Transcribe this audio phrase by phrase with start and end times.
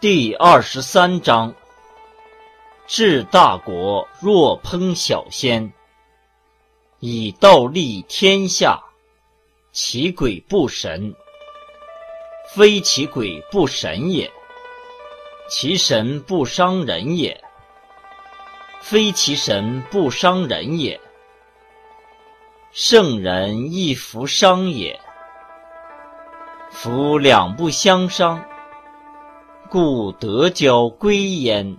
[0.00, 1.52] 第二十三章：
[2.86, 5.72] 治大国若烹小鲜，
[7.00, 8.80] 以道立天下。
[9.72, 11.16] 其鬼不神，
[12.54, 14.30] 非其鬼不神也；
[15.48, 17.42] 其神不伤人也，
[18.80, 21.00] 非其神不伤人也。
[22.70, 25.00] 圣人亦弗伤也。
[26.70, 28.47] 夫两不相伤，
[29.70, 31.76] 故德交归焉。